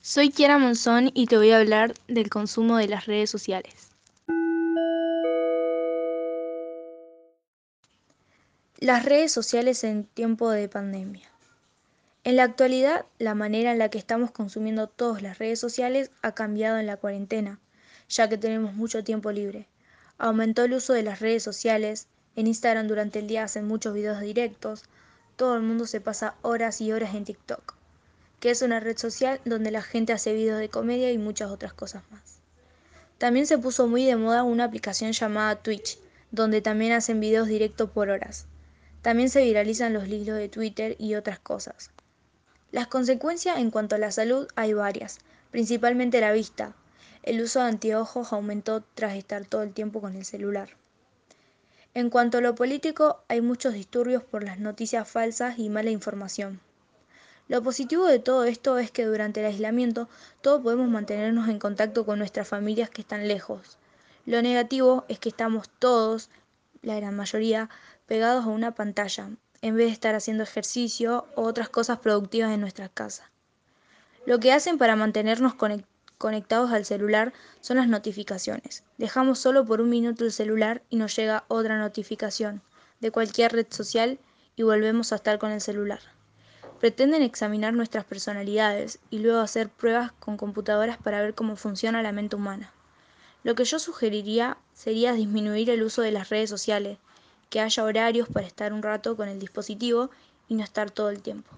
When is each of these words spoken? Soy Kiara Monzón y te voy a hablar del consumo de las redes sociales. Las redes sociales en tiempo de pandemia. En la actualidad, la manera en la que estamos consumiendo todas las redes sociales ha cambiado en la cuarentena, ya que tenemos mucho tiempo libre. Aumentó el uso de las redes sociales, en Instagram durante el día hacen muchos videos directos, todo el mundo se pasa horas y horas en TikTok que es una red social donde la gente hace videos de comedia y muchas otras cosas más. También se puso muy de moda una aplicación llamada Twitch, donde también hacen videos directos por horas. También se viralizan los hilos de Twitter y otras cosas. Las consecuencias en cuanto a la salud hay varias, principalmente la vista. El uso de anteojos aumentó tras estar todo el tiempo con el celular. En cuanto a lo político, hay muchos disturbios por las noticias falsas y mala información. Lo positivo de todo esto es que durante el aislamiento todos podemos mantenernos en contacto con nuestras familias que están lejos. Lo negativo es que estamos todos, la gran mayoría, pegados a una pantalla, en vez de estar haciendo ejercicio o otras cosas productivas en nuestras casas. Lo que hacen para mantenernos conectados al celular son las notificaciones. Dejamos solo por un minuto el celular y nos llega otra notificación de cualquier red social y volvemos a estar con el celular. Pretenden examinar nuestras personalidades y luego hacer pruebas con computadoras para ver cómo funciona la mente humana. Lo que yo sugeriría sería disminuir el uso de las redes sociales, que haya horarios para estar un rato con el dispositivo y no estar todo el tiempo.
Soy 0.00 0.30
Kiara 0.30 0.58
Monzón 0.58 1.10
y 1.12 1.26
te 1.26 1.36
voy 1.36 1.50
a 1.50 1.58
hablar 1.58 1.92
del 2.06 2.30
consumo 2.30 2.76
de 2.76 2.86
las 2.86 3.06
redes 3.06 3.30
sociales. 3.30 3.90
Las 8.78 9.04
redes 9.04 9.32
sociales 9.32 9.82
en 9.82 10.04
tiempo 10.04 10.50
de 10.50 10.68
pandemia. 10.68 11.28
En 12.22 12.36
la 12.36 12.44
actualidad, 12.44 13.06
la 13.18 13.34
manera 13.34 13.72
en 13.72 13.78
la 13.78 13.88
que 13.88 13.98
estamos 13.98 14.30
consumiendo 14.30 14.86
todas 14.86 15.20
las 15.20 15.38
redes 15.38 15.58
sociales 15.58 16.12
ha 16.22 16.32
cambiado 16.32 16.78
en 16.78 16.86
la 16.86 16.96
cuarentena, 16.96 17.58
ya 18.08 18.28
que 18.28 18.38
tenemos 18.38 18.74
mucho 18.74 19.02
tiempo 19.02 19.32
libre. 19.32 19.66
Aumentó 20.16 20.64
el 20.64 20.74
uso 20.74 20.92
de 20.92 21.02
las 21.02 21.18
redes 21.18 21.42
sociales, 21.42 22.06
en 22.36 22.46
Instagram 22.46 22.86
durante 22.86 23.18
el 23.18 23.26
día 23.26 23.42
hacen 23.42 23.66
muchos 23.66 23.94
videos 23.94 24.20
directos, 24.20 24.84
todo 25.34 25.56
el 25.56 25.62
mundo 25.62 25.86
se 25.86 26.00
pasa 26.00 26.36
horas 26.42 26.80
y 26.80 26.92
horas 26.92 27.16
en 27.16 27.24
TikTok 27.24 27.77
que 28.40 28.50
es 28.50 28.62
una 28.62 28.80
red 28.80 28.96
social 28.96 29.40
donde 29.44 29.70
la 29.70 29.82
gente 29.82 30.12
hace 30.12 30.32
videos 30.32 30.60
de 30.60 30.68
comedia 30.68 31.10
y 31.10 31.18
muchas 31.18 31.50
otras 31.50 31.72
cosas 31.72 32.02
más. 32.10 32.38
También 33.18 33.46
se 33.46 33.58
puso 33.58 33.88
muy 33.88 34.04
de 34.04 34.16
moda 34.16 34.44
una 34.44 34.64
aplicación 34.64 35.12
llamada 35.12 35.56
Twitch, 35.56 35.98
donde 36.30 36.60
también 36.60 36.92
hacen 36.92 37.20
videos 37.20 37.48
directos 37.48 37.90
por 37.90 38.10
horas. 38.10 38.46
También 39.02 39.28
se 39.28 39.42
viralizan 39.42 39.92
los 39.92 40.06
hilos 40.06 40.38
de 40.38 40.48
Twitter 40.48 40.94
y 40.98 41.14
otras 41.14 41.40
cosas. 41.40 41.90
Las 42.70 42.86
consecuencias 42.86 43.58
en 43.58 43.70
cuanto 43.70 43.96
a 43.96 43.98
la 43.98 44.12
salud 44.12 44.46
hay 44.54 44.72
varias, 44.72 45.18
principalmente 45.50 46.20
la 46.20 46.32
vista. 46.32 46.74
El 47.22 47.40
uso 47.40 47.60
de 47.60 47.68
anteojos 47.68 48.32
aumentó 48.32 48.82
tras 48.94 49.16
estar 49.16 49.46
todo 49.46 49.62
el 49.62 49.72
tiempo 49.72 50.00
con 50.00 50.14
el 50.14 50.24
celular. 50.24 50.70
En 51.94 52.10
cuanto 52.10 52.38
a 52.38 52.40
lo 52.40 52.54
político, 52.54 53.24
hay 53.28 53.40
muchos 53.40 53.72
disturbios 53.72 54.22
por 54.22 54.44
las 54.44 54.58
noticias 54.60 55.08
falsas 55.08 55.58
y 55.58 55.68
mala 55.70 55.90
información. 55.90 56.60
Lo 57.48 57.62
positivo 57.62 58.04
de 58.04 58.18
todo 58.18 58.44
esto 58.44 58.76
es 58.76 58.90
que 58.90 59.06
durante 59.06 59.40
el 59.40 59.46
aislamiento 59.46 60.08
todos 60.42 60.62
podemos 60.62 60.88
mantenernos 60.88 61.48
en 61.48 61.58
contacto 61.58 62.04
con 62.04 62.18
nuestras 62.18 62.46
familias 62.46 62.90
que 62.90 63.00
están 63.00 63.26
lejos. 63.26 63.78
Lo 64.26 64.42
negativo 64.42 65.06
es 65.08 65.18
que 65.18 65.30
estamos 65.30 65.70
todos, 65.78 66.28
la 66.82 66.96
gran 66.96 67.16
mayoría, 67.16 67.70
pegados 68.06 68.44
a 68.44 68.48
una 68.48 68.74
pantalla, 68.74 69.30
en 69.62 69.76
vez 69.76 69.86
de 69.86 69.92
estar 69.92 70.14
haciendo 70.14 70.42
ejercicio 70.42 71.26
o 71.36 71.42
otras 71.44 71.70
cosas 71.70 72.00
productivas 72.00 72.52
en 72.52 72.60
nuestras 72.60 72.90
casas. 72.90 73.26
Lo 74.26 74.38
que 74.38 74.52
hacen 74.52 74.76
para 74.76 74.94
mantenernos 74.94 75.54
conectados 76.18 76.70
al 76.70 76.84
celular 76.84 77.32
son 77.62 77.78
las 77.78 77.88
notificaciones. 77.88 78.84
Dejamos 78.98 79.38
solo 79.38 79.64
por 79.64 79.80
un 79.80 79.88
minuto 79.88 80.26
el 80.26 80.32
celular 80.32 80.82
y 80.90 80.96
nos 80.96 81.16
llega 81.16 81.44
otra 81.48 81.78
notificación 81.78 82.60
de 83.00 83.10
cualquier 83.10 83.52
red 83.52 83.66
social 83.70 84.18
y 84.54 84.64
volvemos 84.64 85.12
a 85.12 85.16
estar 85.16 85.38
con 85.38 85.50
el 85.50 85.62
celular. 85.62 86.00
Pretenden 86.80 87.22
examinar 87.22 87.72
nuestras 87.72 88.04
personalidades 88.04 89.00
y 89.10 89.18
luego 89.18 89.40
hacer 89.40 89.68
pruebas 89.68 90.12
con 90.12 90.36
computadoras 90.36 90.96
para 90.96 91.20
ver 91.20 91.34
cómo 91.34 91.56
funciona 91.56 92.02
la 92.02 92.12
mente 92.12 92.36
humana. 92.36 92.72
Lo 93.42 93.56
que 93.56 93.64
yo 93.64 93.80
sugeriría 93.80 94.58
sería 94.74 95.12
disminuir 95.12 95.70
el 95.70 95.82
uso 95.82 96.02
de 96.02 96.12
las 96.12 96.28
redes 96.28 96.50
sociales, 96.50 96.98
que 97.50 97.60
haya 97.60 97.82
horarios 97.82 98.28
para 98.28 98.46
estar 98.46 98.72
un 98.72 98.82
rato 98.82 99.16
con 99.16 99.28
el 99.28 99.40
dispositivo 99.40 100.10
y 100.48 100.54
no 100.54 100.62
estar 100.62 100.90
todo 100.90 101.10
el 101.10 101.20
tiempo. 101.20 101.50